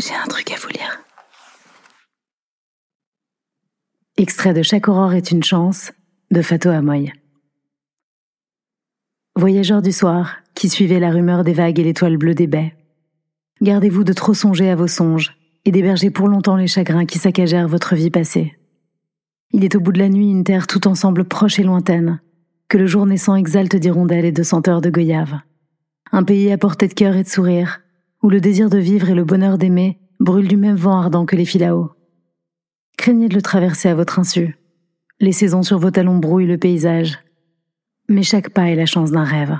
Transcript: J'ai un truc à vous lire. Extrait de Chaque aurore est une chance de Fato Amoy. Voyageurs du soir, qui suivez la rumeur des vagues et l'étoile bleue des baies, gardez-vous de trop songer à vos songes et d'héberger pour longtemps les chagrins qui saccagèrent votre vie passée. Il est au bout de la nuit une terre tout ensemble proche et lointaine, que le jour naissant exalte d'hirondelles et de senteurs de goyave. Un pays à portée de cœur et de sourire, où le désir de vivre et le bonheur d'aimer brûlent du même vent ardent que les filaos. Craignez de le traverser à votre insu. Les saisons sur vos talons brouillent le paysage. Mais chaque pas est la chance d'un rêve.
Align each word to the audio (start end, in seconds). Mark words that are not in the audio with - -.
J'ai 0.00 0.14
un 0.14 0.26
truc 0.28 0.50
à 0.50 0.56
vous 0.56 0.68
lire. 0.68 1.02
Extrait 4.16 4.54
de 4.54 4.62
Chaque 4.62 4.88
aurore 4.88 5.12
est 5.12 5.30
une 5.30 5.42
chance 5.42 5.92
de 6.30 6.40
Fato 6.40 6.70
Amoy. 6.70 7.12
Voyageurs 9.36 9.82
du 9.82 9.92
soir, 9.92 10.36
qui 10.54 10.70
suivez 10.70 11.00
la 11.00 11.10
rumeur 11.10 11.44
des 11.44 11.52
vagues 11.52 11.78
et 11.78 11.84
l'étoile 11.84 12.16
bleue 12.16 12.34
des 12.34 12.46
baies, 12.46 12.74
gardez-vous 13.60 14.02
de 14.04 14.14
trop 14.14 14.32
songer 14.32 14.70
à 14.70 14.74
vos 14.74 14.88
songes 14.88 15.36
et 15.66 15.70
d'héberger 15.70 16.10
pour 16.10 16.28
longtemps 16.28 16.56
les 16.56 16.66
chagrins 16.66 17.04
qui 17.04 17.18
saccagèrent 17.18 17.68
votre 17.68 17.94
vie 17.94 18.10
passée. 18.10 18.56
Il 19.52 19.64
est 19.64 19.74
au 19.74 19.80
bout 19.80 19.92
de 19.92 19.98
la 19.98 20.08
nuit 20.08 20.30
une 20.30 20.44
terre 20.44 20.66
tout 20.66 20.88
ensemble 20.88 21.24
proche 21.24 21.58
et 21.58 21.64
lointaine, 21.64 22.22
que 22.68 22.78
le 22.78 22.86
jour 22.86 23.04
naissant 23.04 23.34
exalte 23.34 23.76
d'hirondelles 23.76 24.24
et 24.24 24.32
de 24.32 24.42
senteurs 24.42 24.80
de 24.80 24.88
goyave. 24.88 25.40
Un 26.10 26.22
pays 26.22 26.50
à 26.52 26.56
portée 26.56 26.88
de 26.88 26.94
cœur 26.94 27.16
et 27.16 27.22
de 27.22 27.28
sourire, 27.28 27.82
où 28.22 28.30
le 28.30 28.40
désir 28.40 28.70
de 28.70 28.78
vivre 28.78 29.10
et 29.10 29.14
le 29.14 29.24
bonheur 29.24 29.58
d'aimer 29.58 29.98
brûlent 30.18 30.48
du 30.48 30.56
même 30.56 30.76
vent 30.76 30.98
ardent 30.98 31.26
que 31.26 31.36
les 31.36 31.44
filaos. 31.44 31.90
Craignez 32.98 33.28
de 33.28 33.34
le 33.34 33.42
traverser 33.42 33.88
à 33.88 33.94
votre 33.94 34.18
insu. 34.18 34.58
Les 35.20 35.32
saisons 35.32 35.62
sur 35.62 35.78
vos 35.78 35.90
talons 35.90 36.18
brouillent 36.18 36.46
le 36.46 36.58
paysage. 36.58 37.18
Mais 38.08 38.22
chaque 38.22 38.50
pas 38.50 38.68
est 38.68 38.74
la 38.74 38.86
chance 38.86 39.10
d'un 39.10 39.24
rêve. 39.24 39.58